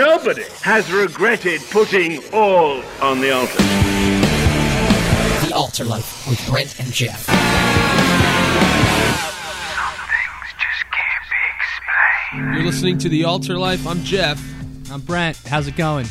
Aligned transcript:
nobody 0.00 0.46
has 0.62 0.90
regretted 0.90 1.60
putting 1.70 2.22
all 2.32 2.82
on 3.02 3.20
the 3.20 3.30
altar. 3.32 3.58
The 5.46 5.52
Altar 5.54 5.84
Life 5.84 6.26
with 6.26 6.46
Brent 6.48 6.80
and 6.80 6.90
Geoff. 6.90 7.28
You're 12.34 12.64
listening 12.64 12.96
to 12.96 13.10
The 13.10 13.24
Altar 13.24 13.58
Life. 13.58 13.86
I'm 13.86 14.02
Geoff. 14.02 14.42
I'm 14.90 15.02
Brent. 15.02 15.36
How's 15.46 15.68
it 15.68 15.76
going? 15.76 16.06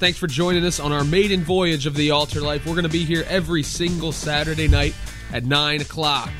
Thanks 0.00 0.16
for 0.16 0.26
joining 0.26 0.64
us 0.64 0.80
on 0.80 0.90
our 0.90 1.04
maiden 1.04 1.42
voyage 1.42 1.84
of 1.84 1.94
The 1.94 2.10
Altar 2.10 2.40
Life. 2.40 2.64
We're 2.64 2.72
going 2.72 2.84
to 2.84 2.88
be 2.88 3.04
here 3.04 3.26
every 3.28 3.62
single 3.62 4.12
Saturday 4.12 4.66
night 4.66 4.94
at 5.30 5.44
9 5.44 5.82
o'clock. 5.82 6.30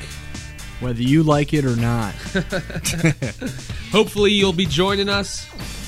Whether 0.79 1.03
you 1.03 1.21
like 1.21 1.53
it 1.53 1.63
or 1.63 1.75
not. 1.75 2.15
Hopefully, 3.91 4.31
you'll 4.31 4.51
be 4.51 4.65
joining 4.65 5.09
us. 5.09 5.45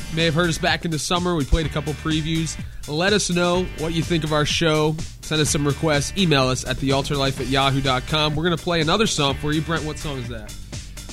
You 0.10 0.16
may 0.16 0.26
have 0.26 0.34
heard 0.34 0.50
us 0.50 0.58
back 0.58 0.86
in 0.86 0.91
the 0.91 1.00
summer. 1.00 1.36
We 1.36 1.44
played 1.44 1.66
a 1.66 1.70
couple 1.70 1.94
previews. 1.94 2.58
Let 2.88 3.12
us 3.12 3.30
know 3.30 3.66
what 3.80 3.94
you 3.94 4.02
think 4.02 4.23
of 4.23 4.31
our 4.31 4.45
show. 4.45 4.95
Send 5.22 5.41
us 5.41 5.50
some 5.50 5.68
requests. 5.68 6.18
Email 6.18 6.48
us 6.48 6.66
at 6.66 6.77
thealtarlife 6.77 7.41
at 7.41 7.48
yahoo.com. 7.48 8.36
We're 8.36 8.45
going 8.45 8.58
to 8.58 8.64
play 8.64 8.80
another 8.80 9.08
song 9.08 9.36
for 9.36 9.52
you. 9.52 9.62
Brent, 9.62 9.84
what 9.84 10.00
song 10.00 10.20
is 10.20 10.30
that? 10.30 10.55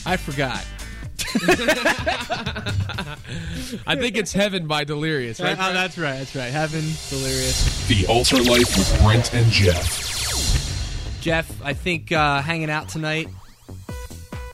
I 0.06 0.16
forgot. 0.16 0.64
I 3.86 3.96
think 3.96 4.16
it's 4.16 4.32
Heaven 4.32 4.68
by 4.68 4.84
Delirious, 4.84 5.40
right? 5.40 5.56
Oh, 5.58 5.72
that's 5.72 5.98
right. 5.98 6.18
That's 6.18 6.36
right. 6.36 6.52
Heaven, 6.52 6.84
delirious. 7.08 7.88
The 7.88 8.06
Altar 8.06 8.36
Life 8.36 8.76
with 8.76 9.00
Brent 9.02 9.34
and 9.34 9.50
Geoff. 9.50 11.20
Geoff, 11.20 11.62
I 11.62 11.72
think 11.72 12.12
uh, 12.12 12.40
hanging 12.42 12.70
out 12.70 12.88
tonight 12.88 13.28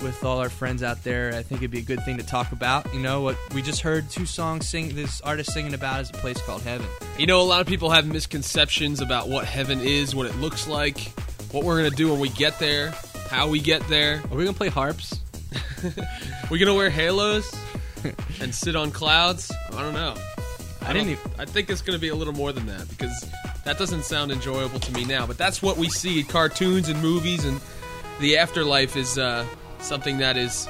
with 0.02 0.24
all 0.24 0.38
our 0.38 0.48
friends 0.50 0.82
out 0.82 1.02
there, 1.04 1.32
I 1.34 1.42
think 1.42 1.60
it'd 1.60 1.70
be 1.70 1.78
a 1.78 1.82
good 1.82 2.04
thing 2.04 2.16
to 2.18 2.24
talk 2.24 2.52
about. 2.52 2.92
You 2.94 3.00
know 3.00 3.20
what? 3.22 3.36
We 3.54 3.62
just 3.62 3.80
heard 3.82 4.08
two 4.10 4.26
songs 4.26 4.68
sing. 4.68 4.94
This 4.94 5.20
artist 5.20 5.52
singing 5.52 5.74
about 5.74 6.00
is 6.02 6.10
a 6.10 6.14
place 6.14 6.40
called 6.42 6.62
Heaven. 6.62 6.86
You 7.18 7.26
know, 7.26 7.40
a 7.40 7.44
lot 7.44 7.60
of 7.60 7.66
people 7.66 7.90
have 7.90 8.06
misconceptions 8.06 9.00
about 9.00 9.28
what 9.28 9.44
heaven 9.44 9.80
is, 9.80 10.14
what 10.14 10.26
it 10.26 10.36
looks 10.36 10.66
like, 10.68 10.98
what 11.52 11.64
we're 11.64 11.78
going 11.78 11.90
to 11.90 11.96
do 11.96 12.10
when 12.10 12.20
we 12.20 12.28
get 12.30 12.58
there, 12.58 12.92
how 13.28 13.48
we 13.48 13.60
get 13.60 13.86
there. 13.88 14.22
Are 14.30 14.36
we 14.36 14.44
gonna 14.44 14.56
play 14.56 14.68
harps? 14.68 15.18
We're 15.82 16.58
going 16.58 16.66
to 16.66 16.74
wear 16.74 16.90
halos 16.90 17.52
and 18.40 18.54
sit 18.54 18.76
on 18.76 18.90
clouds. 18.90 19.50
I 19.72 19.80
don't 19.82 19.94
know. 19.94 20.14
I 20.82 20.92
didn't. 20.92 21.08
don't- 21.08 21.08
Even, 21.10 21.30
I 21.40 21.44
think 21.44 21.70
it's 21.70 21.82
going 21.82 21.96
to 21.96 22.00
be 22.00 22.08
a 22.08 22.14
little 22.14 22.32
more 22.34 22.52
than 22.52 22.66
that 22.66 22.88
because 22.88 23.26
that 23.64 23.78
doesn't 23.78 24.04
sound 24.04 24.32
enjoyable 24.32 24.80
to 24.80 24.92
me 24.92 25.04
now. 25.04 25.26
But 25.26 25.38
that's 25.38 25.62
what 25.62 25.76
we 25.76 25.88
see 25.88 26.20
in 26.20 26.26
cartoons 26.26 26.88
and 26.88 27.00
movies, 27.02 27.44
and 27.44 27.60
the 28.20 28.38
afterlife 28.38 28.96
is 28.96 29.18
uh, 29.18 29.44
something 29.80 30.18
that 30.18 30.36
is 30.36 30.68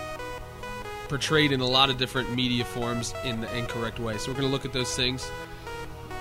portrayed 1.09 1.51
in 1.51 1.61
a 1.61 1.67
lot 1.67 1.91
of 1.91 1.99
different 1.99 2.35
media 2.35 2.65
forms 2.65 3.13
in 3.25 3.41
the 3.41 3.57
incorrect 3.57 3.99
way. 3.99 4.17
So 4.17 4.31
we're 4.31 4.39
going 4.39 4.49
to 4.49 4.53
look 4.53 4.65
at 4.65 4.73
those 4.73 4.95
things. 4.95 5.29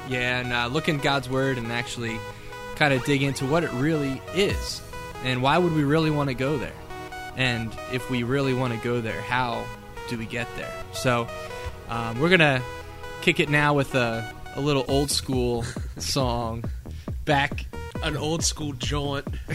yeah, 0.08 0.40
and 0.40 0.52
uh, 0.52 0.68
look 0.68 0.90
in 0.90 0.98
God's 0.98 1.30
word 1.30 1.58
and 1.58 1.72
actually 1.72 2.20
kind 2.76 2.94
of 2.94 3.04
dig 3.06 3.22
into 3.22 3.46
what 3.46 3.64
it 3.64 3.72
really 3.74 4.22
is, 4.34 4.82
and 5.24 5.44
why 5.44 5.58
would 5.58 5.74
we 5.74 5.84
really 5.84 6.10
want 6.10 6.30
to 6.30 6.34
go 6.34 6.58
there, 6.58 6.74
and 7.36 7.72
if 7.92 8.10
we 8.10 8.24
really 8.24 8.54
want 8.54 8.74
to 8.74 8.80
go 8.80 9.02
there, 9.02 9.22
how 9.22 9.64
do 10.08 10.18
we 10.18 10.26
get 10.26 10.48
there? 10.56 10.74
So 10.94 11.28
um, 11.90 12.20
we're 12.20 12.30
gonna 12.30 12.62
kick 13.22 13.40
it 13.40 13.50
now 13.50 13.74
with 13.74 13.96
a, 13.96 14.34
a 14.56 14.62
little 14.62 14.86
old 14.88 15.12
school 15.12 15.64
song. 15.98 16.64
Back 17.26 17.66
An 18.04 18.18
old 18.18 18.44
school 18.44 18.74
jaunt. 18.74 19.26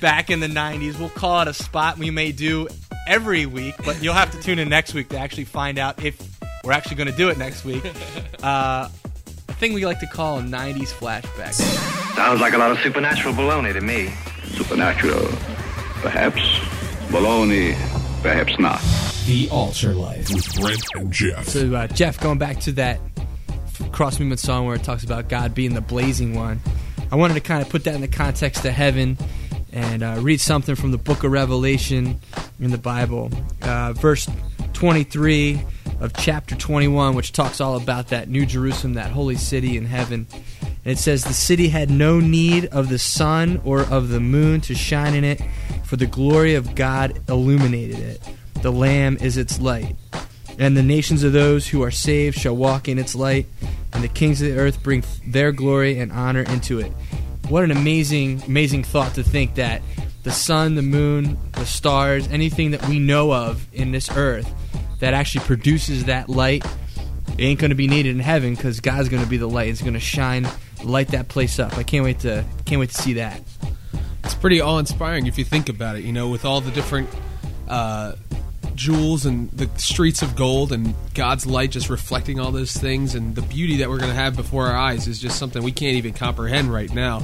back 0.00 0.30
in 0.30 0.40
the 0.40 0.48
90s. 0.48 0.98
We'll 0.98 1.08
call 1.08 1.42
it 1.42 1.48
a 1.48 1.54
spot 1.54 1.98
we 1.98 2.10
may 2.10 2.32
do 2.32 2.68
every 3.06 3.46
week, 3.46 3.74
but 3.84 4.02
you'll 4.02 4.14
have 4.14 4.30
to 4.32 4.40
tune 4.40 4.58
in 4.58 4.68
next 4.68 4.94
week 4.94 5.08
to 5.10 5.18
actually 5.18 5.44
find 5.44 5.78
out 5.78 6.04
if 6.04 6.16
we're 6.62 6.72
actually 6.72 6.96
going 6.96 7.10
to 7.10 7.16
do 7.16 7.28
it 7.28 7.38
next 7.38 7.64
week. 7.64 7.84
Uh, 8.44 8.90
a 9.48 9.52
thing 9.54 9.72
we 9.72 9.86
like 9.86 10.00
to 10.00 10.06
call 10.06 10.38
a 10.38 10.42
90s 10.42 10.92
flashback. 10.92 11.54
Sounds 12.14 12.42
like 12.42 12.52
a 12.52 12.58
lot 12.58 12.70
of 12.70 12.78
supernatural 12.80 13.32
baloney 13.32 13.72
to 13.72 13.80
me. 13.80 14.12
Supernatural, 14.54 15.28
perhaps. 16.02 16.42
Baloney, 17.08 17.72
perhaps 18.20 18.58
not. 18.58 18.82
The 19.24 19.48
Altar 19.50 19.94
Life. 19.94 20.28
With 20.30 20.60
Brent 20.60 20.82
and 20.96 21.10
Geoff. 21.10 21.48
So, 21.48 21.74
uh, 21.74 21.86
Geoff, 21.86 22.20
going 22.20 22.36
back 22.36 22.60
to 22.60 22.72
that 22.72 23.00
cross 23.92 24.18
movement 24.18 24.40
song 24.40 24.66
where 24.66 24.76
it 24.76 24.82
talks 24.82 25.04
about 25.04 25.28
God 25.28 25.54
being 25.54 25.74
the 25.74 25.80
blazing 25.80 26.34
one, 26.34 26.60
I 27.10 27.16
wanted 27.16 27.34
to 27.34 27.40
kind 27.40 27.62
of 27.62 27.68
put 27.68 27.84
that 27.84 27.94
in 27.94 28.00
the 28.00 28.08
context 28.08 28.64
of 28.64 28.72
heaven 28.72 29.18
and 29.72 30.02
uh, 30.02 30.16
read 30.20 30.40
something 30.40 30.74
from 30.74 30.92
the 30.92 30.98
book 30.98 31.24
of 31.24 31.32
Revelation 31.32 32.20
in 32.60 32.70
the 32.70 32.78
Bible. 32.78 33.30
Uh, 33.62 33.92
verse 33.92 34.28
23 34.72 35.60
of 36.00 36.12
chapter 36.14 36.54
21, 36.54 37.14
which 37.14 37.32
talks 37.32 37.60
all 37.60 37.76
about 37.76 38.08
that 38.08 38.28
New 38.28 38.46
Jerusalem, 38.46 38.94
that 38.94 39.10
holy 39.10 39.36
city 39.36 39.76
in 39.76 39.86
heaven. 39.86 40.26
And 40.84 40.92
it 40.92 40.98
says, 40.98 41.24
The 41.24 41.32
city 41.32 41.68
had 41.68 41.90
no 41.90 42.20
need 42.20 42.66
of 42.66 42.88
the 42.88 42.98
sun 42.98 43.60
or 43.64 43.80
of 43.80 44.10
the 44.10 44.20
moon 44.20 44.60
to 44.62 44.74
shine 44.74 45.14
in 45.14 45.24
it, 45.24 45.40
for 45.84 45.96
the 45.96 46.06
glory 46.06 46.54
of 46.54 46.74
God 46.74 47.20
illuminated 47.28 47.98
it. 47.98 48.22
The 48.62 48.72
Lamb 48.72 49.18
is 49.20 49.36
its 49.36 49.60
light. 49.60 49.96
And 50.58 50.76
the 50.76 50.82
nations 50.82 51.24
of 51.24 51.32
those 51.32 51.66
who 51.66 51.82
are 51.82 51.90
saved 51.90 52.38
shall 52.38 52.56
walk 52.56 52.88
in 52.88 52.98
its 52.98 53.14
light, 53.14 53.46
and 53.92 54.04
the 54.04 54.08
kings 54.08 54.40
of 54.40 54.48
the 54.48 54.58
earth 54.58 54.82
bring 54.82 55.04
their 55.26 55.52
glory 55.52 55.98
and 55.98 56.12
honor 56.12 56.42
into 56.42 56.78
it. 56.80 56.92
What 57.48 57.64
an 57.64 57.70
amazing, 57.70 58.42
amazing 58.46 58.84
thought 58.84 59.14
to 59.14 59.22
think 59.22 59.56
that 59.56 59.82
the 60.22 60.30
sun, 60.30 60.74
the 60.74 60.82
moon, 60.82 61.38
the 61.52 61.66
stars, 61.66 62.26
anything 62.28 62.70
that 62.70 62.88
we 62.88 62.98
know 62.98 63.32
of 63.32 63.66
in 63.72 63.92
this 63.92 64.10
earth 64.16 64.50
that 65.00 65.12
actually 65.12 65.44
produces 65.44 66.04
that 66.04 66.28
light, 66.28 66.64
it 67.36 67.42
ain't 67.42 67.60
going 67.60 67.70
to 67.70 67.74
be 67.74 67.88
needed 67.88 68.14
in 68.14 68.20
heaven 68.20 68.54
because 68.54 68.80
God's 68.80 69.08
going 69.08 69.22
to 69.22 69.28
be 69.28 69.36
the 69.36 69.48
light. 69.48 69.68
It's 69.68 69.82
going 69.82 69.94
to 69.94 70.00
shine, 70.00 70.48
light 70.82 71.08
that 71.08 71.28
place 71.28 71.58
up. 71.58 71.76
I 71.76 71.82
can't 71.82 72.04
wait 72.04 72.20
to 72.20 72.44
can't 72.64 72.80
wait 72.80 72.90
to 72.90 73.02
see 73.02 73.14
that. 73.14 73.42
It's 74.22 74.34
pretty 74.34 74.60
awe 74.60 74.78
inspiring 74.78 75.26
if 75.26 75.36
you 75.36 75.44
think 75.44 75.68
about 75.68 75.96
it, 75.96 76.04
you 76.04 76.12
know, 76.12 76.30
with 76.30 76.46
all 76.46 76.62
the 76.62 76.70
different 76.70 77.10
uh, 77.68 78.14
jewels 78.74 79.26
and 79.26 79.50
the 79.52 79.68
streets 79.78 80.22
of 80.22 80.34
gold 80.36 80.72
and 80.72 80.94
God's 81.14 81.46
light 81.46 81.70
just 81.70 81.88
reflecting 81.88 82.40
all 82.40 82.52
those 82.52 82.72
things 82.72 83.14
and 83.14 83.34
the 83.34 83.42
beauty 83.42 83.76
that 83.78 83.88
we're 83.88 83.98
going 83.98 84.10
to 84.10 84.16
have 84.16 84.36
before 84.36 84.66
our 84.66 84.76
eyes 84.76 85.06
is 85.06 85.20
just 85.20 85.38
something 85.38 85.62
we 85.62 85.72
can't 85.72 85.96
even 85.96 86.12
comprehend 86.12 86.72
right 86.72 86.92
now. 86.92 87.22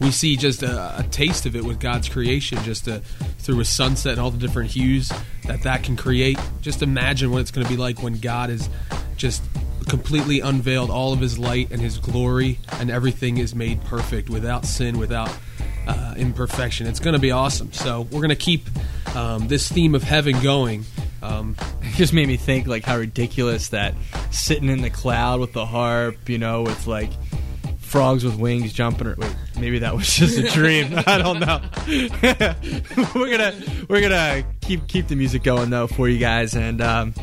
We 0.00 0.10
see 0.10 0.36
just 0.36 0.62
a, 0.62 0.98
a 0.98 1.02
taste 1.04 1.46
of 1.46 1.56
it 1.56 1.64
with 1.64 1.80
God's 1.80 2.08
creation, 2.08 2.58
just 2.62 2.88
uh 2.88 3.00
through 3.38 3.60
a 3.60 3.64
sunset 3.64 4.12
and 4.12 4.20
all 4.20 4.30
the 4.30 4.38
different 4.38 4.70
hues 4.70 5.12
that 5.44 5.62
that 5.62 5.82
can 5.82 5.96
create. 5.96 6.38
Just 6.60 6.82
imagine 6.82 7.30
what 7.30 7.40
it's 7.40 7.50
going 7.50 7.66
to 7.66 7.70
be 7.70 7.76
like 7.76 8.02
when 8.02 8.18
God 8.18 8.50
is 8.50 8.68
just 9.16 9.42
completely 9.88 10.40
unveiled 10.40 10.90
all 10.90 11.12
of 11.12 11.20
His 11.20 11.38
light 11.38 11.70
and 11.70 11.80
His 11.80 11.98
glory, 11.98 12.58
and 12.72 12.90
everything 12.90 13.38
is 13.38 13.54
made 13.54 13.82
perfect 13.84 14.30
without 14.30 14.64
sin, 14.64 14.98
without 14.98 15.34
uh, 15.86 16.14
imperfection. 16.16 16.86
It's 16.86 17.00
going 17.00 17.14
to 17.14 17.20
be 17.20 17.30
awesome. 17.30 17.72
So 17.72 18.02
we're 18.02 18.20
going 18.20 18.30
to 18.30 18.36
keep 18.36 18.68
um, 19.14 19.48
this 19.48 19.70
theme 19.70 19.94
of 19.94 20.02
heaven 20.02 20.40
going. 20.40 20.84
Um, 21.22 21.56
It 21.82 21.94
just 21.94 22.12
made 22.12 22.28
me 22.28 22.36
think 22.36 22.66
like 22.66 22.84
how 22.84 22.98
ridiculous 22.98 23.68
that 23.68 23.94
sitting 24.30 24.68
in 24.68 24.82
the 24.82 24.90
cloud 24.90 25.40
with 25.40 25.52
the 25.52 25.64
harp, 25.64 26.28
you 26.28 26.38
know, 26.38 26.62
with 26.62 26.86
like 26.86 27.10
frogs 27.78 28.24
with 28.24 28.34
wings 28.36 28.72
jumping. 28.72 29.06
Or, 29.06 29.14
wait, 29.16 29.36
maybe 29.58 29.78
that 29.78 29.94
was 29.94 30.12
just 30.14 30.36
a 30.38 30.50
dream. 30.50 30.92
I 31.06 31.18
don't 31.18 31.40
know. 31.40 31.60
we're 33.14 33.30
gonna 33.30 33.54
we're 33.88 34.00
gonna 34.00 34.44
keep 34.60 34.86
keep 34.88 35.08
the 35.08 35.16
music 35.16 35.42
going 35.44 35.70
though 35.70 35.86
for 35.86 36.08
you 36.08 36.18
guys, 36.18 36.54
and 36.54 36.80
um, 36.80 37.14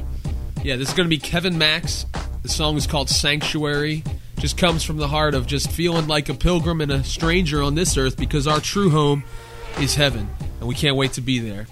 yeah, 0.63 0.77
this 0.77 0.89
is 0.89 0.93
to 0.95 1.05
be 1.05 1.17
Kevin 1.17 1.57
Max. 1.57 2.05
The 2.43 2.49
song 2.49 2.77
is 2.77 2.87
called 2.87 3.09
Sanctuary. 3.09 4.03
Just 4.39 4.57
comes 4.57 4.83
from 4.83 4.97
the 4.97 5.07
heart 5.07 5.35
of 5.35 5.45
just 5.45 5.69
feeling 5.71 6.07
like 6.07 6.27
a 6.29 6.33
pilgrim 6.33 6.81
and 6.81 6.91
a 6.91 7.03
stranger 7.03 7.61
on 7.61 7.75
this 7.75 7.97
earth 7.97 8.17
because 8.17 8.47
our 8.47 8.59
true 8.59 8.89
home 8.89 9.23
is 9.79 9.93
heaven, 9.93 10.27
and 10.61 10.67
we 10.69 10.75
can't 10.75 10.95
wait 10.95 11.11
to 11.13 11.21
be 11.21 11.39
there. 11.39 11.63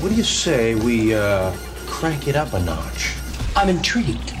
What 0.00 0.10
do 0.10 0.14
you 0.14 0.22
say 0.22 0.76
we 0.76 1.12
uh, 1.12 1.52
crank 1.86 2.28
it 2.28 2.36
up 2.36 2.52
a 2.54 2.62
notch? 2.62 3.16
I'm 3.56 3.68
intrigued. 3.68 4.32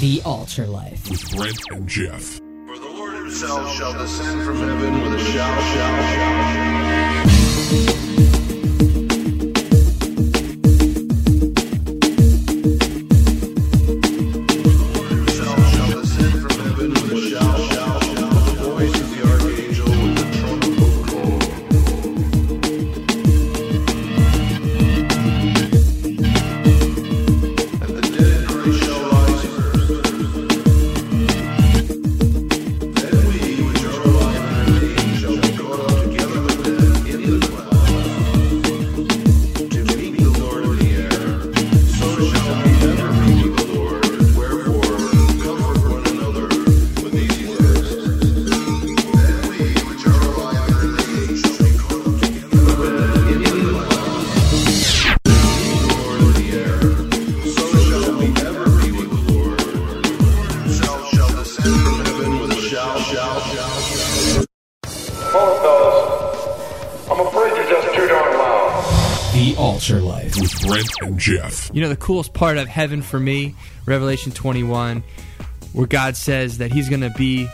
The 0.00 0.20
Altar 0.24 0.66
Life. 0.66 1.08
With 1.08 1.30
Brent 1.36 1.60
and 1.70 1.88
Geoff. 1.88 2.40
For 2.66 2.78
the 2.78 2.90
Lord 2.90 3.14
himself 3.14 3.72
shall 3.76 3.92
descend 3.92 4.42
from 4.42 4.56
heaven 4.56 5.00
with 5.00 5.14
a 5.14 5.18
shout, 5.24 5.62
shout, 5.62 6.04
shout. 8.16 8.21
I'm 67.12 67.26
afraid 67.26 67.54
you're 67.54 67.68
just 67.68 67.94
too 67.94 68.08
darn 68.08 68.38
loud. 68.38 69.32
The 69.34 69.54
Altar 69.58 70.00
Life. 70.00 70.34
With 70.40 70.62
Brent 70.62 70.88
and 71.02 71.18
Geoff. 71.18 71.70
You 71.74 71.82
know, 71.82 71.90
the 71.90 71.96
coolest 71.96 72.32
part 72.32 72.56
of 72.56 72.68
heaven 72.68 73.02
for 73.02 73.20
me, 73.20 73.54
Revelation 73.84 74.32
21, 74.32 75.02
where 75.74 75.86
God 75.86 76.16
says 76.16 76.56
that 76.56 76.72
He's 76.72 76.88
going 76.88 77.02
to 77.02 77.10
be, 77.10 77.48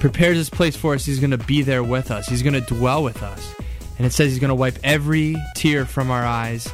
prepares 0.00 0.38
this 0.38 0.50
place 0.50 0.74
for 0.74 0.92
us. 0.94 1.06
He's 1.06 1.20
going 1.20 1.30
to 1.30 1.38
be 1.38 1.62
there 1.62 1.84
with 1.84 2.10
us. 2.10 2.26
He's 2.26 2.42
going 2.42 2.54
to 2.54 2.60
dwell 2.62 3.04
with 3.04 3.22
us. 3.22 3.54
And 3.96 4.08
it 4.08 4.12
says 4.12 4.32
He's 4.32 4.40
going 4.40 4.48
to 4.48 4.56
wipe 4.56 4.78
every 4.82 5.36
tear 5.54 5.86
from 5.86 6.10
our 6.10 6.24
eyes. 6.24 6.68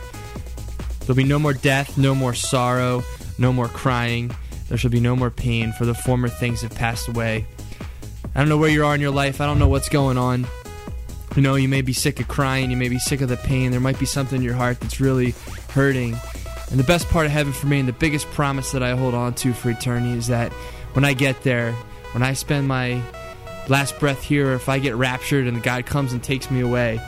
There'll 1.00 1.16
be 1.16 1.24
no 1.24 1.38
more 1.38 1.52
death, 1.52 1.98
no 1.98 2.14
more 2.14 2.32
sorrow, 2.32 3.02
no 3.36 3.52
more 3.52 3.68
crying. 3.68 4.34
There 4.70 4.78
shall 4.78 4.90
be 4.90 5.00
no 5.00 5.16
more 5.16 5.30
pain, 5.30 5.72
for 5.72 5.84
the 5.84 5.94
former 5.94 6.30
things 6.30 6.62
have 6.62 6.74
passed 6.74 7.08
away. 7.08 7.44
I 8.34 8.38
don't 8.38 8.48
know 8.48 8.56
where 8.56 8.70
you 8.70 8.86
are 8.86 8.94
in 8.94 9.02
your 9.02 9.10
life. 9.10 9.42
I 9.42 9.44
don't 9.44 9.58
know 9.58 9.68
what's 9.68 9.90
going 9.90 10.16
on. 10.16 10.46
You 11.36 11.42
know, 11.42 11.54
you 11.54 11.68
may 11.68 11.82
be 11.82 11.92
sick 11.92 12.18
of 12.18 12.28
crying, 12.28 12.70
you 12.70 12.76
may 12.76 12.88
be 12.88 12.98
sick 12.98 13.20
of 13.20 13.28
the 13.28 13.36
pain, 13.36 13.70
there 13.70 13.80
might 13.80 13.98
be 13.98 14.06
something 14.06 14.38
in 14.38 14.42
your 14.42 14.54
heart 14.54 14.80
that's 14.80 15.00
really 15.00 15.34
hurting. 15.70 16.16
And 16.70 16.78
the 16.78 16.84
best 16.84 17.08
part 17.08 17.26
of 17.26 17.32
heaven 17.32 17.52
for 17.52 17.66
me, 17.66 17.78
and 17.78 17.88
the 17.88 17.92
biggest 17.92 18.26
promise 18.30 18.72
that 18.72 18.82
I 18.82 18.96
hold 18.96 19.14
on 19.14 19.34
to 19.34 19.52
for 19.52 19.70
eternity, 19.70 20.16
is 20.16 20.26
that 20.26 20.52
when 20.92 21.04
I 21.04 21.12
get 21.12 21.42
there, 21.42 21.72
when 22.12 22.22
I 22.22 22.32
spend 22.32 22.66
my 22.66 23.00
last 23.68 23.98
breath 23.98 24.22
here, 24.22 24.50
or 24.50 24.54
if 24.54 24.68
I 24.68 24.78
get 24.78 24.96
raptured 24.96 25.46
and 25.46 25.62
God 25.62 25.86
comes 25.86 26.12
and 26.12 26.22
takes 26.22 26.50
me 26.50 26.60
away, 26.60 27.00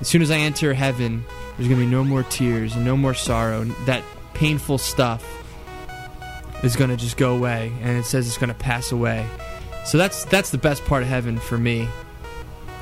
as 0.00 0.08
soon 0.08 0.22
as 0.22 0.30
I 0.30 0.38
enter 0.38 0.74
heaven, 0.74 1.24
there's 1.56 1.68
going 1.68 1.80
to 1.80 1.86
be 1.86 1.90
no 1.90 2.02
more 2.02 2.24
tears 2.24 2.74
and 2.74 2.84
no 2.84 2.96
more 2.96 3.14
sorrow. 3.14 3.64
That 3.86 4.02
painful 4.34 4.78
stuff 4.78 5.24
is 6.64 6.74
going 6.74 6.90
to 6.90 6.96
just 6.96 7.16
go 7.16 7.36
away, 7.36 7.72
and 7.82 7.96
it 7.96 8.04
says 8.04 8.26
it's 8.26 8.38
going 8.38 8.48
to 8.48 8.54
pass 8.54 8.90
away. 8.90 9.24
So 9.84 9.98
that's 9.98 10.24
that's 10.24 10.50
the 10.50 10.58
best 10.58 10.84
part 10.84 11.02
of 11.02 11.08
heaven 11.08 11.38
for 11.38 11.58
me. 11.58 11.88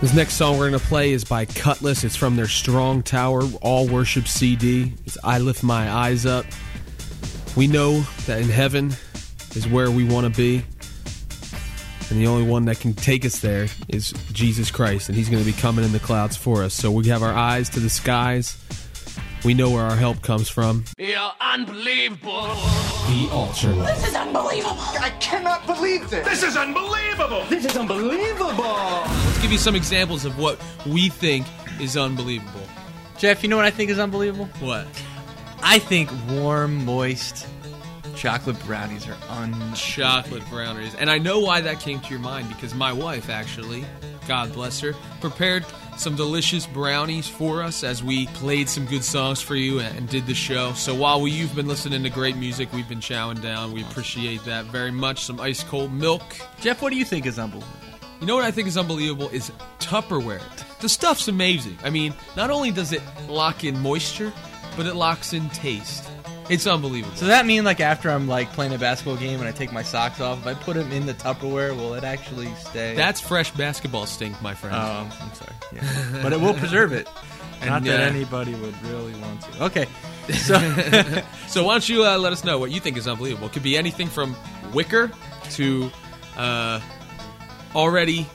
This 0.02 0.14
next 0.14 0.34
song 0.34 0.58
we're 0.58 0.69
going 0.69 0.81
to 0.81 0.84
play 0.84 1.12
is 1.12 1.22
by 1.22 1.46
Kutless. 1.46 2.02
It's 2.02 2.16
from 2.16 2.34
their 2.34 2.49
Strong 2.49 3.04
Tower 3.04 3.44
All 3.60 3.87
Worship 3.87 4.26
CD. 4.26 4.94
It's 5.06 5.16
I 5.22 5.38
Lift 5.38 5.62
My 5.62 5.88
Eyes 5.88 6.26
Up. 6.26 6.44
We 7.56 7.69
know 7.69 8.00
that 8.26 8.40
in 8.40 8.49
heaven 8.49 8.96
is 9.54 9.69
where 9.69 9.93
we 9.93 10.02
want 10.02 10.26
to 10.26 10.37
be. 10.37 10.64
And 12.10 12.20
the 12.20 12.26
only 12.26 12.43
one 12.43 12.64
that 12.64 12.81
can 12.81 12.94
take 12.94 13.25
us 13.25 13.38
there 13.38 13.69
is 13.87 14.10
Jesus 14.32 14.72
Christ. 14.72 15.08
And 15.08 15.16
He's 15.16 15.28
going 15.28 15.40
to 15.40 15.49
be 15.49 15.56
coming 15.56 15.84
in 15.84 15.93
the 15.93 16.00
clouds 16.00 16.37
for 16.37 16.64
us. 16.64 16.75
So 16.75 16.90
we 16.90 17.06
have 17.06 17.22
our 17.22 17.32
eyes 17.32 17.69
to 17.69 17.78
the 17.78 17.88
skies. 17.88 18.60
We 19.44 19.54
know 19.54 19.70
where 19.70 19.84
our 19.84 19.94
help 19.94 20.20
comes 20.20 20.49
from. 20.49 20.82
You're 20.99 21.31
unbelievable. 21.40 22.56
The 23.06 23.28
Altar 23.31 23.72
This 23.72 24.08
is 24.08 24.14
unbelievable. 24.16 24.78
I 24.99 25.12
cannot 25.20 25.64
believe 25.64 26.10
this. 26.10 26.26
This 26.26 26.43
is 26.43 26.56
unbelievable. 26.56 27.44
This 27.49 27.66
is 27.66 27.76
unbelievable. 27.76 29.21
Give 29.42 29.50
you 29.50 29.58
some 29.58 29.74
examples 29.74 30.24
of 30.24 30.38
what 30.38 30.62
we 30.86 31.08
think 31.08 31.48
is 31.80 31.96
unbelievable. 31.96 32.62
Geoff, 33.18 33.42
you 33.42 33.48
know 33.48 33.56
what 33.56 33.64
I 33.64 33.70
think 33.70 33.90
is 33.90 33.98
unbelievable? 33.98 34.46
What? 34.60 34.86
I 35.62 35.80
think 35.80 36.10
warm, 36.30 36.84
moist 36.84 37.48
chocolate 38.14 38.58
brownies 38.64 39.08
are 39.08 39.16
un. 39.28 39.74
chocolate 39.74 40.48
brownies. 40.48 40.94
And 40.94 41.10
I 41.10 41.18
know 41.18 41.40
why 41.40 41.60
that 41.60 41.80
came 41.80 41.98
to 41.98 42.08
your 42.08 42.20
mind 42.20 42.48
because 42.50 42.72
my 42.72 42.92
wife 42.92 43.28
actually, 43.28 43.84
God 44.28 44.52
bless 44.52 44.78
her, 44.78 44.94
prepared 45.20 45.64
some 45.96 46.14
delicious 46.14 46.64
brownies 46.64 47.26
for 47.28 47.64
us 47.64 47.82
as 47.82 48.00
we 48.02 48.26
played 48.28 48.68
some 48.68 48.86
good 48.86 49.02
songs 49.02 49.40
for 49.40 49.56
you 49.56 49.80
and 49.80 50.08
did 50.08 50.26
the 50.26 50.34
show. 50.34 50.72
So 50.74 50.94
while 50.94 51.20
we, 51.20 51.32
you've 51.32 51.56
been 51.56 51.66
listening 51.66 52.04
to 52.04 52.10
great 52.10 52.36
music, 52.36 52.72
we've 52.72 52.88
been 52.88 53.00
chowing 53.00 53.42
down. 53.42 53.72
We 53.72 53.82
appreciate 53.82 54.44
that 54.44 54.66
very 54.66 54.92
much. 54.92 55.24
Some 55.24 55.40
ice 55.40 55.64
cold 55.64 55.92
milk. 55.92 56.22
Geoff, 56.60 56.80
what 56.80 56.92
do 56.92 56.96
you 56.96 57.04
think 57.04 57.26
is 57.26 57.40
unbelievable? 57.40 57.81
You 58.22 58.28
know 58.28 58.36
what 58.36 58.44
I 58.44 58.52
think 58.52 58.69
is 58.69 58.76
unbelievable 58.76 59.28
is 59.30 59.50
Tupperware. 59.80 60.40
The 60.78 60.88
stuff's 60.88 61.26
amazing. 61.26 61.76
I 61.82 61.90
mean, 61.90 62.14
not 62.36 62.50
only 62.50 62.70
does 62.70 62.92
it 62.92 63.02
lock 63.28 63.64
in 63.64 63.76
moisture, 63.80 64.32
but 64.76 64.86
it 64.86 64.94
locks 64.94 65.32
in 65.32 65.50
taste. 65.50 66.08
It's 66.48 66.69
unbelievable. 66.69 67.16
So 67.16 67.26
that 67.26 67.46
mean 67.46 67.64
like 67.64 67.80
after 67.80 68.10
I'm 68.10 68.28
like 68.28 68.52
playing 68.52 68.74
a 68.74 68.78
basketball 68.78 69.16
game 69.16 69.40
and 69.40 69.48
I 69.48 69.50
take 69.50 69.72
my 69.72 69.82
socks 69.82 70.20
off, 70.20 70.38
if 70.38 70.46
I 70.46 70.54
put 70.54 70.76
them 70.76 70.92
in 70.92 71.04
the 71.04 71.14
Tupperware, 71.14 71.74
will 71.76 71.94
it 71.94 72.04
actually 72.04 72.46
stay? 72.54 72.94
That's 72.94 73.20
fresh 73.20 73.50
basketball 73.50 74.06
stink, 74.06 74.40
my 74.40 74.54
friend. 74.54 74.76
Oh, 74.76 75.10
I'm, 75.20 75.34
sorry. 75.34 75.54
Yeah. 75.72 76.20
but 76.22 76.32
it 76.32 76.40
will 76.40 76.54
preserve 76.54 76.92
it. 76.92 77.08
And, 77.60 77.70
Not 77.70 77.84
that 77.84 78.00
uh, 78.00 78.02
anybody 78.02 78.56
would 78.56 78.75
really 78.86 79.14
want 79.20 79.40
to. 79.42 79.64
Okay, 79.66 79.86
so 80.34 80.58
So 81.46 81.62
why 81.62 81.75
don't 81.75 81.88
you 81.88 82.04
uh, 82.04 82.18
let 82.18 82.32
us 82.32 82.42
know 82.42 82.58
what 82.58 82.72
you 82.72 82.80
think 82.80 82.96
is 82.96 83.06
unbelievable? 83.06 83.46
It 83.46 83.52
could 83.52 83.62
be 83.62 83.76
anything 83.76 84.08
from 84.08 84.34
wicker 84.72 85.12
to 85.50 85.88
uh, 86.36 86.80
already 87.74 88.26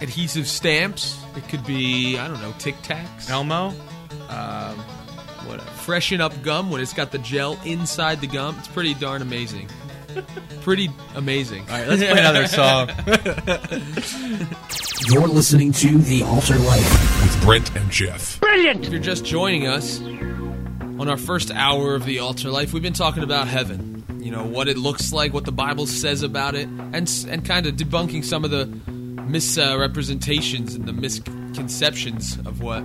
adhesive 0.00 0.46
stamps. 0.46 1.18
It 1.36 1.48
could 1.48 1.64
be 1.66 2.18
I 2.18 2.28
don't 2.28 2.40
know 2.40 2.54
Tic 2.58 2.76
Tacs. 2.76 3.30
Elmo, 3.30 3.68
um, 4.28 4.78
whatever. 5.46 5.70
Freshen 5.70 6.20
up 6.20 6.42
gum 6.42 6.70
when 6.70 6.80
it's 6.80 6.92
got 6.92 7.12
the 7.12 7.18
gel 7.18 7.58
inside 7.64 8.20
the 8.20 8.26
gum. 8.26 8.56
It's 8.58 8.68
pretty 8.68 8.94
darn 8.94 9.22
amazing. 9.22 9.68
pretty 10.62 10.88
amazing. 11.14 11.62
All 11.68 11.78
right, 11.78 11.88
let's 11.88 12.02
play 12.02 12.18
another 12.18 12.46
song. 12.48 12.88
You're 15.08 15.28
listening 15.28 15.72
to 15.72 15.98
The 15.98 16.22
Altar 16.22 16.56
Life. 16.58 17.22
With 17.22 17.44
Brent 17.44 17.76
and 17.76 17.90
Geoff. 17.90 18.40
Brilliant! 18.40 18.86
If 18.86 18.92
you're 18.92 19.00
just 19.00 19.24
joining 19.24 19.66
us 19.66 20.00
on 20.00 21.08
our 21.08 21.18
first 21.18 21.50
hour 21.50 21.94
of 21.94 22.04
the 22.06 22.20
altar 22.20 22.50
life, 22.50 22.72
we've 22.72 22.82
been 22.82 22.92
talking 22.94 23.22
about 23.22 23.46
heaven. 23.48 23.95
You 24.26 24.32
know 24.32 24.42
what 24.42 24.66
it 24.66 24.76
looks 24.76 25.12
like, 25.12 25.32
what 25.32 25.44
the 25.44 25.52
Bible 25.52 25.86
says 25.86 26.24
about 26.24 26.56
it, 26.56 26.66
and 26.66 27.08
and 27.28 27.44
kind 27.44 27.64
of 27.64 27.76
debunking 27.76 28.24
some 28.24 28.44
of 28.44 28.50
the 28.50 28.66
misrepresentations 29.22 30.74
and 30.74 30.84
the 30.84 30.92
misconceptions 30.92 32.36
of 32.38 32.60
what 32.60 32.82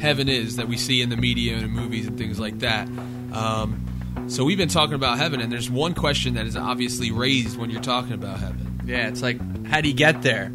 heaven 0.00 0.30
is 0.30 0.56
that 0.56 0.66
we 0.66 0.78
see 0.78 1.02
in 1.02 1.10
the 1.10 1.16
media 1.18 1.56
and 1.56 1.64
in 1.64 1.70
movies 1.72 2.06
and 2.06 2.16
things 2.16 2.40
like 2.40 2.60
that. 2.60 2.88
Um, 3.34 3.84
so 4.28 4.44
we've 4.44 4.56
been 4.56 4.70
talking 4.70 4.94
about 4.94 5.18
heaven, 5.18 5.42
and 5.42 5.52
there's 5.52 5.68
one 5.68 5.92
question 5.92 6.32
that 6.36 6.46
is 6.46 6.56
obviously 6.56 7.10
raised 7.10 7.58
when 7.58 7.68
you're 7.68 7.82
talking 7.82 8.14
about 8.14 8.38
heaven. 8.38 8.80
Yeah, 8.86 9.08
it's 9.08 9.20
like, 9.20 9.66
how 9.66 9.82
do 9.82 9.88
you 9.88 9.94
get 9.94 10.22
there? 10.22 10.50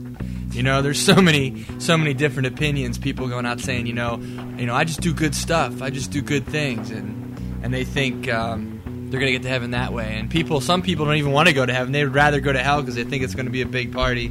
You 0.50 0.64
know, 0.64 0.82
there's 0.82 1.00
so 1.00 1.22
many, 1.22 1.64
so 1.78 1.96
many 1.96 2.16
different 2.16 2.48
opinions. 2.48 2.98
People 2.98 3.28
going 3.28 3.46
out 3.46 3.60
saying, 3.60 3.86
you 3.86 3.94
know, 3.94 4.18
you 4.58 4.66
know, 4.66 4.74
I 4.74 4.84
just 4.84 5.02
do 5.02 5.14
good 5.14 5.36
stuff. 5.36 5.84
I 5.84 5.92
just 5.92 6.10
do 6.10 6.24
good 6.24 6.48
things, 6.48 6.90
and 6.90 7.38
and 7.62 7.72
they 7.72 7.84
think 7.84 8.28
um, 8.34 8.73
they're 9.14 9.20
gonna 9.20 9.32
get 9.32 9.44
to 9.44 9.48
heaven 9.48 9.70
that 9.72 9.94
way. 9.94 10.18
And 10.18 10.28
people, 10.28 10.60
some 10.60 10.82
people 10.82 11.06
don't 11.06 11.18
even 11.18 11.34
want 11.34 11.48
to 11.48 11.54
go 11.54 11.64
to 11.64 11.72
heaven. 11.72 11.92
They 11.92 12.04
would 12.04 12.16
rather 12.16 12.40
go 12.40 12.52
to 12.52 12.58
hell 12.58 12.82
because 12.82 12.96
they 12.96 13.04
think 13.04 13.24
it's 13.24 13.36
going 13.36 13.46
to 13.46 13.52
be 13.52 13.62
a 13.62 13.66
big 13.68 13.94
party, 13.94 14.30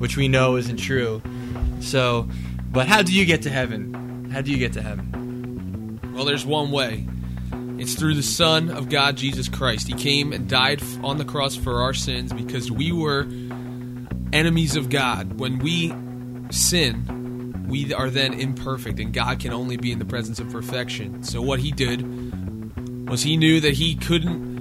which 0.00 0.16
we 0.16 0.26
know 0.26 0.56
isn't 0.56 0.78
true. 0.78 1.22
So, 1.78 2.28
but 2.72 2.88
how 2.88 3.02
do 3.02 3.14
you 3.14 3.26
get 3.26 3.42
to 3.42 3.50
heaven? 3.50 4.28
How 4.32 4.40
do 4.40 4.50
you 4.50 4.56
get 4.56 4.72
to 4.72 4.82
heaven? 4.82 6.00
Well, 6.12 6.24
there's 6.24 6.44
one 6.44 6.72
way. 6.72 7.06
It's 7.78 7.94
through 7.94 8.14
the 8.14 8.24
Son 8.24 8.70
of 8.70 8.88
God, 8.88 9.16
Jesus 9.16 9.48
Christ. 9.48 9.86
He 9.86 9.94
came 9.94 10.32
and 10.32 10.48
died 10.48 10.82
on 11.04 11.18
the 11.18 11.24
cross 11.24 11.54
for 11.54 11.82
our 11.82 11.94
sins 11.94 12.32
because 12.32 12.72
we 12.72 12.90
were 12.90 13.28
enemies 14.32 14.74
of 14.74 14.90
God. 14.90 15.38
When 15.38 15.60
we 15.60 15.94
sin, 16.50 17.66
we 17.68 17.94
are 17.94 18.10
then 18.10 18.34
imperfect, 18.34 18.98
and 18.98 19.12
God 19.12 19.38
can 19.38 19.52
only 19.52 19.76
be 19.76 19.92
in 19.92 20.00
the 20.00 20.04
presence 20.04 20.40
of 20.40 20.50
perfection. 20.50 21.22
So, 21.22 21.40
what 21.40 21.60
He 21.60 21.70
did 21.70 22.00
was 23.06 23.22
He 23.22 23.36
knew 23.36 23.60
that 23.60 23.74
He 23.74 23.94
couldn't. 23.94 24.54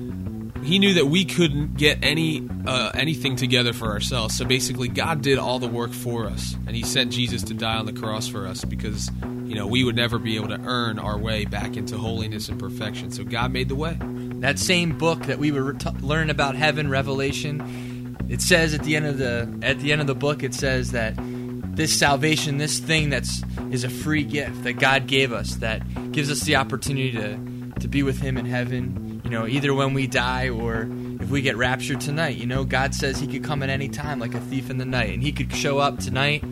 He 0.64 0.80
knew 0.80 0.94
that 0.94 1.08
we 1.08 1.26
couldn't 1.26 1.76
get 1.76 2.00
any 2.02 2.48
uh, 2.66 2.92
anything 2.94 3.36
together 3.36 3.74
for 3.74 3.88
ourselves. 3.88 4.38
So 4.38 4.46
basically, 4.46 4.88
God 4.88 5.22
did 5.22 5.38
all 5.38 5.60
the 5.60 5.68
work 5.68 5.92
for 5.92 6.26
us, 6.28 6.56
and 6.68 6.76
He 6.76 6.84
sent 6.84 7.12
Jesus 7.12 7.44
to 7.44 7.54
die 7.54 7.76
on 7.76 7.86
the 7.86 7.94
cross 7.94 8.28
for 8.28 8.48
us 8.48 8.64
because 8.64 9.12
you 9.46 9.56
know 9.56 9.68
we 9.68 9.84
would 9.84 9.96
never 9.96 10.18
be 10.20 10.36
able 10.38 10.48
to 10.50 10.62
earn 10.66 11.00
our 11.00 11.18
way 11.18 11.46
back 11.46 11.76
into 11.76 11.98
holiness 11.98 12.48
and 12.48 12.60
perfection. 12.60 13.12
So 13.12 13.24
God 13.24 13.52
made 13.52 13.68
the 13.70 13.76
way. 13.76 13.98
that 14.00 14.58
same 14.60 14.98
book 14.98 15.24
that 15.24 15.38
we 15.40 15.52
were 15.52 15.74
t- 15.74 15.90
learning 16.02 16.30
about 16.30 16.56
heaven 16.56 16.90
revelation 16.90 18.18
it 18.30 18.42
says 18.42 18.74
at 18.74 18.84
the 18.84 18.96
end 18.96 19.06
of 19.06 19.18
the 19.18 19.60
at 19.62 19.80
the 19.80 19.92
end 19.92 20.02
of 20.02 20.08
the 20.08 20.16
book 20.16 20.44
it 20.44 20.54
says 20.54 20.92
that 20.92 21.14
this 21.76 21.98
salvation 21.98 22.58
this 22.58 22.80
thing 22.80 23.10
that's 23.10 23.44
is 23.72 23.84
a 23.84 23.90
free 23.90 24.24
gift 24.24 24.64
that 24.64 24.74
god 24.74 25.08
gave 25.08 25.32
us 25.34 25.56
that 25.56 25.82
gives 26.12 26.32
us 26.32 26.42
the 26.42 26.56
opportunity 26.56 27.12
to 27.12 27.38
to 27.84 27.88
be 27.88 28.04
with 28.04 28.20
him 28.20 28.38
in 28.38 28.46
heaven 28.46 29.22
you 29.24 29.30
know 29.30 29.46
either 29.46 29.74
when 29.74 29.94
we 29.94 30.08
die 30.08 30.50
or 30.50 30.90
if 31.22 31.30
we 31.30 31.42
get 31.42 31.56
raptured 31.56 32.02
tonight 32.02 32.36
you 32.36 32.48
know 32.48 32.63
god 32.63 32.96
says 32.96 33.20
he 33.20 33.28
could 33.28 33.44
come 33.44 33.62
at 33.62 33.70
any 33.70 33.88
time 33.88 34.20
like 34.20 34.34
a 34.34 34.40
thief 34.40 34.70
in 34.70 34.78
the 34.78 34.86
night 34.86 35.13
and 35.13 35.22
he 35.22 35.32
could 35.32 35.54
show 35.56 35.78
up 35.78 36.00
tonight 36.00 36.44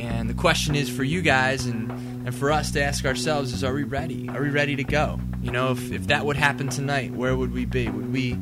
and 0.00 0.30
the 0.30 0.34
question 0.34 0.74
is 0.74 0.88
for 0.88 1.04
you 1.04 1.20
guys 1.20 1.66
and, 1.66 1.90
and 2.26 2.34
for 2.34 2.50
us 2.50 2.70
to 2.70 2.82
ask 2.82 3.04
ourselves 3.04 3.52
is 3.52 3.62
are 3.62 3.74
we 3.74 3.84
ready? 3.84 4.28
Are 4.30 4.40
we 4.40 4.48
ready 4.48 4.74
to 4.76 4.84
go? 4.84 5.20
You 5.42 5.50
know, 5.50 5.72
if, 5.72 5.92
if 5.92 6.06
that 6.06 6.24
would 6.24 6.36
happen 6.36 6.68
tonight, 6.68 7.12
where 7.12 7.36
would 7.36 7.52
we 7.52 7.66
be? 7.66 7.88
Would 7.88 8.12
we 8.12 8.32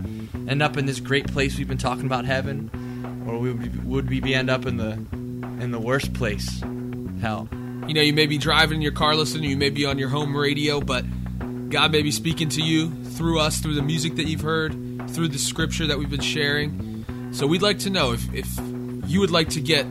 end 0.48 0.62
up 0.62 0.76
in 0.76 0.86
this 0.86 1.00
great 1.00 1.26
place 1.26 1.58
we've 1.58 1.68
been 1.68 1.76
talking 1.76 2.06
about, 2.06 2.24
heaven? 2.24 2.70
Or 3.28 3.38
would 3.38 3.60
we, 3.60 3.68
would 3.80 4.08
we 4.08 4.20
be 4.20 4.34
end 4.34 4.50
up 4.50 4.66
in 4.66 4.76
the 4.76 4.92
in 5.62 5.72
the 5.72 5.80
worst 5.80 6.14
place, 6.14 6.60
hell? 7.20 7.48
You 7.88 7.94
know, 7.94 8.02
you 8.02 8.12
may 8.12 8.26
be 8.26 8.38
driving 8.38 8.76
in 8.76 8.82
your 8.82 8.92
car 8.92 9.16
listening, 9.16 9.50
you 9.50 9.56
may 9.56 9.70
be 9.70 9.84
on 9.84 9.98
your 9.98 10.10
home 10.10 10.36
radio, 10.36 10.80
but 10.80 11.04
God 11.70 11.92
may 11.92 12.02
be 12.02 12.10
speaking 12.10 12.48
to 12.50 12.62
you 12.62 12.90
through 13.04 13.40
us, 13.40 13.58
through 13.58 13.74
the 13.74 13.82
music 13.82 14.16
that 14.16 14.26
you've 14.26 14.40
heard, 14.40 14.72
through 15.10 15.28
the 15.28 15.38
scripture 15.38 15.86
that 15.86 15.98
we've 15.98 16.10
been 16.10 16.20
sharing. 16.20 17.04
So 17.32 17.46
we'd 17.46 17.62
like 17.62 17.78
to 17.80 17.90
know 17.90 18.12
if, 18.12 18.32
if 18.32 18.48
you 19.06 19.20
would 19.20 19.30
like 19.30 19.50
to 19.50 19.60
get 19.60 19.84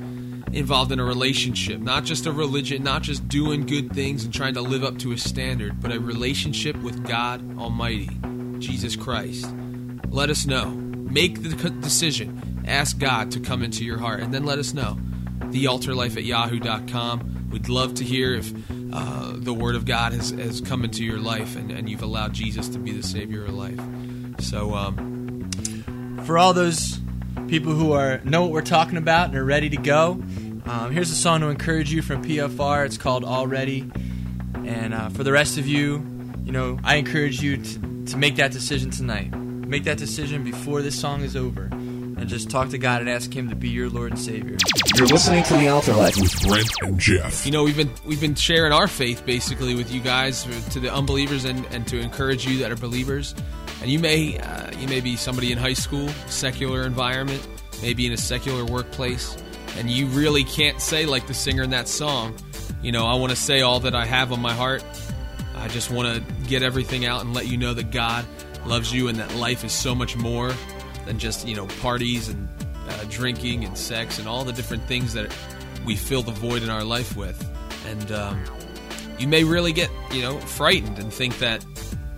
involved 0.54 0.92
in 0.92 1.00
a 1.00 1.04
relationship, 1.04 1.80
not 1.80 2.04
just 2.04 2.26
a 2.26 2.32
religion, 2.32 2.82
not 2.82 3.04
just 3.04 3.28
doing 3.28 3.66
good 3.66 3.92
things 3.94 4.24
and 4.24 4.34
trying 4.34 4.56
to 4.56 4.62
live 4.62 4.84
up 4.84 4.98
to 5.00 5.12
a 5.12 5.18
standard, 5.18 5.80
but 5.80 5.92
a 5.92 6.00
relationship 6.00 6.76
with 6.78 7.06
God 7.06 7.58
Almighty, 7.60 8.10
Jesus 8.60 8.96
Christ. 8.96 9.48
Let 10.10 10.30
us 10.30 10.48
know. 10.48 10.72
Make 10.72 11.44
the 11.44 11.70
decision. 11.70 12.64
Ask 12.68 12.98
God 12.98 13.32
to 13.32 13.40
come 13.40 13.62
into 13.62 13.86
your 13.86 13.98
heart, 13.98 14.20
and 14.20 14.34
then 14.34 14.46
let 14.46 14.58
us 14.58 14.74
know. 14.74 14.98
Thealtarlife 15.40 16.18
at 16.18 16.24
yahoo.com. 16.24 17.50
We'd 17.52 17.70
love 17.70 17.94
to 17.96 18.04
hear 18.04 18.34
if 18.34 18.52
uh, 18.98 19.34
the 19.36 19.54
Word 19.54 19.76
of 19.76 19.86
God 19.86 20.14
has, 20.14 20.32
has 20.32 20.60
come 20.60 20.84
into 20.84 21.06
your 21.06 21.20
life 21.20 21.56
and, 21.56 21.70
and 21.70 21.88
you've 21.88 22.02
allowed 22.02 22.34
Jesus 22.34 22.68
to 22.70 22.80
be 22.80 22.92
the 22.92 23.04
Savior 23.04 23.46
of 23.46 23.54
life. 23.54 23.80
So, 24.40 24.74
um, 24.74 25.50
For 26.26 26.40
all 26.40 26.52
those 26.54 27.00
people 27.48 27.74
who 27.74 27.92
are 27.92 28.20
know 28.24 28.42
what 28.42 28.52
we're 28.52 28.62
talking 28.62 28.98
about 28.98 29.30
and 29.30 29.38
are 29.38 29.46
ready 29.46 29.70
to 29.70 29.78
go, 29.78 30.14
um, 30.66 30.92
here's 30.92 31.12
a 31.12 31.16
song 31.16 31.42
to 31.42 31.48
encourage 31.48 31.94
you 31.94 32.02
from 32.02 32.24
PFR. 32.24 32.88
It's 32.88 32.98
called 32.98 33.24
Already. 33.24 33.90
And 34.66 34.96
uh, 34.96 35.10
for 35.10 35.24
the 35.24 35.32
rest 35.32 35.60
of 35.60 35.68
you, 35.68 36.04
you 36.44 36.52
know, 36.52 36.80
I 36.84 36.96
encourage 36.96 37.40
you 37.40 37.58
to, 37.58 38.06
to 38.06 38.18
make 38.18 38.38
that 38.38 38.52
decision 38.52 38.90
tonight. 38.90 39.32
Make 39.32 39.84
that 39.84 40.00
decision 40.00 40.44
before 40.44 40.82
this 40.82 41.00
song 41.00 41.22
is 41.22 41.36
over. 41.36 41.70
And 42.18 42.28
just 42.28 42.50
talk 42.50 42.70
to 42.70 42.78
God 42.80 43.02
and 43.02 43.10
ask 43.10 43.32
Him 43.32 43.50
to 43.50 43.56
be 43.56 43.70
your 43.70 43.90
Lord 43.90 44.12
and 44.12 44.20
Savior. 44.20 44.58
You're 44.96 45.08
listening 45.08 45.44
to 45.44 45.54
The 45.56 45.68
Altar 45.68 45.94
Life. 45.94 46.18
with 46.18 46.42
Brent 46.48 46.68
and 46.82 47.00
Geoff. 47.00 47.46
you 47.46 47.52
know 47.52 47.64
we've 47.64 47.78
been 47.78 47.92
we've 48.06 48.20
been 48.20 48.34
sharing 48.36 48.72
our 48.74 48.88
faith 48.88 49.24
basically 49.26 49.76
with 49.76 49.92
you 49.94 50.02
guys 50.02 50.44
to 50.72 50.80
the 50.80 50.92
unbelievers 50.92 51.46
and, 51.46 51.66
and 51.68 51.88
to 51.88 52.00
encourage 52.00 52.46
you 52.48 52.58
that 52.60 52.72
are 52.72 52.76
believers 52.76 53.36
and 53.82 53.92
you 53.92 54.00
may 54.00 54.40
uh, 54.40 54.72
you 54.80 54.88
may 54.88 55.00
be 55.00 55.16
somebody 55.16 55.52
in 55.52 55.58
high 55.60 55.74
school 55.74 56.08
secular 56.26 56.84
environment 56.84 57.46
maybe 57.84 58.08
in 58.08 58.14
a 58.14 58.18
secular 58.18 58.66
workplace 58.66 59.38
and 59.78 59.90
you 59.92 60.08
really 60.08 60.44
can't 60.44 60.82
say 60.82 61.06
like 61.06 61.28
the 61.28 61.34
singer 61.36 61.62
in 61.62 61.70
that 61.70 61.88
song 61.88 62.36
you 62.82 62.92
know 62.92 63.06
i 63.06 63.14
want 63.14 63.30
to 63.30 63.36
say 63.36 63.62
all 63.62 63.80
that 63.80 63.94
i 63.94 64.06
have 64.06 64.32
on 64.32 64.42
my 64.42 64.54
heart 64.54 64.84
i 65.58 65.68
just 65.68 65.92
want 65.92 66.08
to 66.08 66.34
get 66.48 66.64
everything 66.64 67.06
out 67.06 67.22
and 67.22 67.36
let 67.36 67.46
you 67.48 67.58
know 67.58 67.76
that 67.76 67.92
god 67.92 68.26
loves 68.66 68.92
you 68.92 69.08
and 69.08 69.20
that 69.20 69.34
life 69.36 69.64
is 69.64 69.72
so 69.72 69.94
much 69.94 70.16
more 70.18 70.52
than 71.08 71.18
just 71.20 71.48
you 71.48 71.56
know 71.56 71.66
parties 71.82 72.30
and 72.30 72.48
uh, 72.88 73.04
drinking 73.10 73.66
and 73.66 73.78
sex 73.78 74.20
and 74.20 74.28
all 74.28 74.44
the 74.44 74.54
different 74.54 74.84
things 74.84 75.14
that 75.14 75.34
we 75.86 75.96
fill 75.96 76.22
the 76.22 76.32
void 76.32 76.64
in 76.64 76.70
our 76.70 76.84
life 76.84 77.16
with. 77.16 77.44
And 77.88 78.12
um, 78.12 78.44
you 79.18 79.28
may 79.28 79.44
really 79.44 79.72
get, 79.72 79.90
you 80.12 80.22
know, 80.22 80.38
frightened 80.40 81.00
and 81.00 81.12
think 81.12 81.40
that 81.40 81.66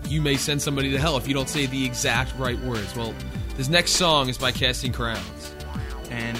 you 0.06 0.20
may 0.20 0.36
send 0.36 0.60
somebody 0.60 0.90
to 0.90 0.98
hell 0.98 1.16
if 1.16 1.28
you 1.28 1.34
don't 1.34 1.48
say 1.48 1.66
the 1.66 1.84
exact 1.84 2.36
right 2.36 2.58
words. 2.60 2.94
Well, 2.96 3.14
this 3.56 3.68
next 3.68 3.92
song 3.92 4.28
is 4.28 4.38
by 4.38 4.52
Casting 4.52 4.92
Crowns. 4.92 5.54
And 6.10 6.38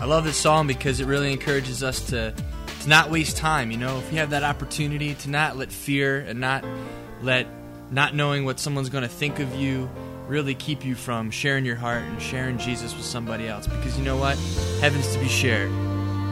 I 0.00 0.04
love 0.04 0.24
this 0.24 0.36
song 0.36 0.66
because 0.66 1.00
it 1.00 1.06
really 1.06 1.32
encourages 1.32 1.82
us 1.82 2.04
to, 2.06 2.34
to 2.80 2.88
not 2.88 3.10
waste 3.10 3.36
time. 3.36 3.70
You 3.70 3.78
know, 3.78 3.98
if 3.98 4.12
you 4.12 4.18
have 4.18 4.30
that 4.30 4.42
opportunity 4.42 5.14
to 5.14 5.30
not 5.30 5.56
let 5.56 5.70
fear 5.70 6.20
and 6.20 6.40
not 6.40 6.64
let 7.22 7.46
not 7.92 8.14
knowing 8.14 8.44
what 8.44 8.58
someone's 8.58 8.88
going 8.88 9.02
to 9.02 9.08
think 9.08 9.38
of 9.38 9.54
you 9.54 9.88
really 10.32 10.54
keep 10.54 10.82
you 10.82 10.94
from 10.94 11.30
sharing 11.30 11.64
your 11.66 11.76
heart 11.76 12.02
and 12.02 12.20
sharing 12.20 12.56
Jesus 12.56 12.96
with 12.96 13.04
somebody 13.04 13.46
else. 13.46 13.66
Because 13.66 13.98
you 13.98 14.04
know 14.04 14.16
what? 14.16 14.38
Heaven's 14.80 15.12
to 15.12 15.18
be 15.18 15.28
shared. 15.28 15.70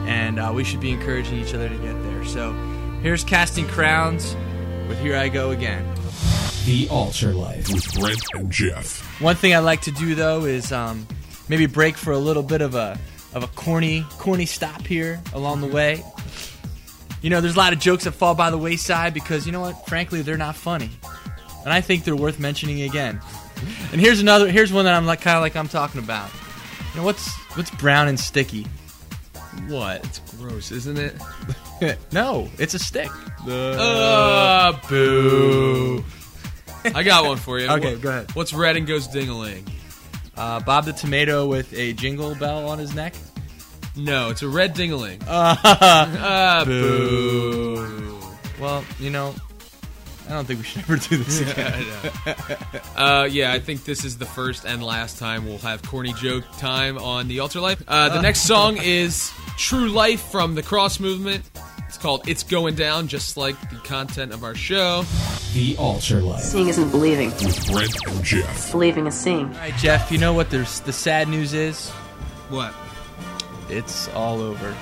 And 0.07 0.39
uh, 0.39 0.51
we 0.53 0.63
should 0.63 0.79
be 0.79 0.89
encouraging 0.89 1.37
each 1.39 1.53
other 1.53 1.69
to 1.69 1.77
get 1.77 1.93
there. 2.03 2.25
So 2.25 2.51
here's 3.03 3.23
Casting 3.23 3.67
Crowns 3.67 4.35
with 4.87 4.99
Here 4.99 5.15
I 5.15 5.29
Go 5.29 5.51
Again. 5.51 5.85
The 6.65 6.87
Altar 6.89 7.31
Life. 7.33 7.69
with 7.71 7.93
Brent 7.93 8.21
and 8.33 8.51
Geoff. 8.51 9.21
One 9.21 9.35
thing 9.35 9.53
I 9.53 9.59
like 9.59 9.81
to 9.81 9.91
do 9.91 10.15
though 10.15 10.45
is 10.45 10.71
um, 10.71 11.07
maybe 11.47 11.67
break 11.67 11.95
for 11.95 12.11
a 12.11 12.17
little 12.19 12.43
bit 12.43 12.61
of 12.61 12.73
a 12.73 12.97
of 13.33 13.43
a 13.43 13.47
corny 13.47 14.03
corny 14.17 14.45
stop 14.47 14.85
here 14.85 15.21
along 15.33 15.61
the 15.61 15.67
way. 15.67 16.03
You 17.21 17.29
know, 17.29 17.39
there's 17.39 17.55
a 17.55 17.59
lot 17.59 17.71
of 17.71 17.79
jokes 17.79 18.05
that 18.05 18.13
fall 18.13 18.33
by 18.33 18.49
the 18.49 18.57
wayside 18.57 19.13
because 19.13 19.45
you 19.45 19.51
know 19.51 19.61
what? 19.61 19.87
Frankly, 19.87 20.23
they're 20.23 20.37
not 20.37 20.55
funny, 20.55 20.89
and 21.63 21.71
I 21.71 21.81
think 21.81 22.03
they're 22.03 22.15
worth 22.15 22.39
mentioning 22.39 22.81
again. 22.81 23.21
And 23.91 23.99
here's 24.01 24.19
another. 24.21 24.49
Here's 24.49 24.71
one 24.73 24.85
that 24.85 24.93
I'm 24.93 25.05
like 25.05 25.21
kind 25.21 25.35
of 25.37 25.41
like 25.41 25.55
I'm 25.55 25.67
talking 25.67 25.99
about. 26.03 26.29
You 26.93 26.97
know 27.01 27.03
what's 27.05 27.29
what's 27.55 27.71
brown 27.71 28.07
and 28.07 28.19
sticky? 28.19 28.65
What? 29.67 30.03
It's 30.05 30.19
gross, 30.37 30.71
isn't 30.71 30.97
it? 30.97 31.97
no, 32.11 32.49
it's 32.57 32.73
a 32.73 32.79
stick. 32.79 33.09
Uh, 33.47 34.73
boo. 34.89 36.03
I 36.85 37.03
got 37.03 37.25
one 37.25 37.37
for 37.37 37.59
you. 37.59 37.67
Okay, 37.71 37.93
What- 37.93 38.01
go 38.01 38.09
ahead. 38.09 38.35
What's 38.35 38.53
red 38.53 38.77
and 38.77 38.87
goes 38.87 39.07
ding-a-ling? 39.07 39.65
Uh, 40.37 40.59
Bob 40.61 40.85
the 40.85 40.93
tomato 40.93 41.45
with 41.47 41.71
a 41.73 41.93
jingle 41.93 42.33
bell 42.35 42.67
on 42.69 42.79
his 42.79 42.95
neck. 42.95 43.13
No, 43.95 44.29
it's 44.29 44.41
a 44.41 44.47
red 44.47 44.73
ding-a-ling. 44.73 45.21
Uh, 45.27 45.55
Ah, 45.63 46.63
boo. 46.65 48.17
well, 48.59 48.83
you 48.99 49.09
know, 49.09 49.35
I 50.31 50.35
don't 50.35 50.45
think 50.45 50.59
we 50.59 50.65
should 50.65 50.83
ever 50.83 50.95
do 50.95 51.17
this 51.17 51.41
again. 51.41 51.85
Uh, 52.95 53.27
yeah, 53.29 53.51
I 53.51 53.59
think 53.59 53.83
this 53.83 54.05
is 54.05 54.17
the 54.17 54.25
first 54.25 54.63
and 54.63 54.81
last 54.81 55.19
time 55.19 55.45
we'll 55.45 55.57
have 55.57 55.83
corny 55.83 56.13
joke 56.13 56.45
time 56.57 56.97
on 56.97 57.27
the 57.27 57.41
Altar 57.41 57.59
Life. 57.59 57.83
Uh, 57.85 58.07
the 58.09 58.21
next 58.21 58.41
song 58.41 58.77
is 58.77 59.31
True 59.57 59.89
Life 59.89 60.21
from 60.31 60.55
the 60.55 60.63
Cross 60.63 61.01
Movement. 61.01 61.43
It's 61.87 61.97
called 61.97 62.29
It's 62.29 62.43
Going 62.43 62.75
Down, 62.75 63.09
just 63.09 63.35
like 63.35 63.59
the 63.69 63.75
content 63.77 64.31
of 64.31 64.45
our 64.45 64.55
show. 64.55 65.03
The 65.53 65.75
Altar 65.77 66.21
Life. 66.21 66.41
Seeing 66.41 66.69
isn't 66.69 66.91
believing. 66.91 67.31
With 67.31 67.69
Brent 67.69 67.93
and 68.07 68.23
Geoff. 68.23 68.71
Believing 68.71 69.07
is 69.07 69.15
seeing. 69.15 69.47
All 69.47 69.59
right, 69.59 69.75
Geoff, 69.75 70.11
you 70.13 70.17
know 70.17 70.31
what 70.31 70.49
there's 70.49 70.79
the 70.81 70.93
sad 70.93 71.27
news 71.27 71.53
is? 71.53 71.89
What? 72.49 72.73
It's 73.67 74.07
all 74.09 74.39
over. 74.39 74.73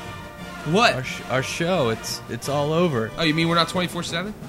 Our, 0.68 0.74
What? 0.74 1.06
sh- 1.06 1.22
our 1.30 1.44
show, 1.44 1.90
it's 1.90 2.22
it's 2.30 2.48
all 2.50 2.74
over. 2.74 3.12
Oh, 3.18 3.24
you 3.24 3.34
mean 3.34 3.48
we're 3.50 3.56
not 3.56 3.70
24 3.70 4.04
7? 4.04 4.34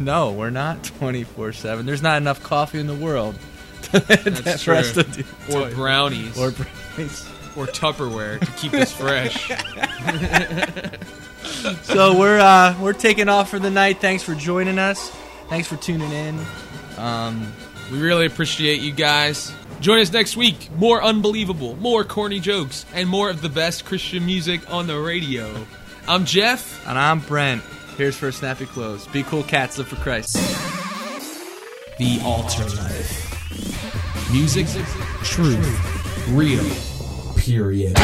No, 0.00 0.30
we're 0.30 0.50
not 0.50 0.84
24/7. 0.84 1.84
There's 1.84 2.02
not 2.02 2.18
enough 2.18 2.40
coffee 2.40 2.78
in 2.78 2.86
the 2.86 2.94
world. 2.94 3.34
That's 3.90 4.62
for 4.62 4.74
us 4.74 4.92
true. 4.92 5.02
to 5.02 5.10
do 5.10 5.24
Or 5.52 5.68
brownies. 5.70 6.38
or 6.38 6.52
brownies. 6.52 7.28
Or. 7.56 7.66
Tupperware 7.66 8.38
to 8.38 8.46
keep 8.52 8.74
us 8.74 8.92
fresh. 8.92 9.50
So 11.82 12.16
we're 12.18 12.38
uh, 12.38 12.78
we're 12.80 12.92
taking 12.92 13.28
off 13.28 13.50
for 13.50 13.58
the 13.58 13.70
night. 13.70 14.00
Thanks 14.00 14.22
for 14.22 14.34
joining 14.34 14.78
us. 14.78 15.10
Thanks 15.48 15.66
for 15.66 15.76
tuning 15.76 16.12
in. 16.12 16.38
Um, 16.96 17.52
We 17.90 18.00
really 18.00 18.26
appreciate 18.26 18.80
you 18.80 18.92
guys. 18.92 19.52
Join 19.80 20.00
us 20.00 20.12
next 20.12 20.36
week. 20.36 20.70
More 20.76 21.02
unbelievable, 21.02 21.76
more 21.76 22.04
corny 22.04 22.40
jokes, 22.40 22.84
and 22.94 23.08
more 23.08 23.30
of 23.30 23.42
the 23.42 23.48
best 23.48 23.84
Christian 23.84 24.26
music 24.26 24.60
on 24.72 24.86
the 24.86 24.98
radio. 24.98 25.54
I'm 26.08 26.24
Geoff. 26.24 26.86
and 26.86 26.98
I'm 26.98 27.20
Brent. 27.20 27.62
Here's 27.96 28.16
for 28.16 28.28
a 28.28 28.32
snappy 28.32 28.66
close. 28.66 29.06
Be 29.08 29.22
cool, 29.22 29.42
cats. 29.42 29.78
Live 29.78 29.88
for 29.88 29.96
Christ. 29.96 30.34
The 31.98 32.20
Altar 32.24 32.64
Life. 32.76 34.30
Music, 34.32 34.66
truth, 35.24 36.28
real, 36.28 36.64
period. 37.36 37.96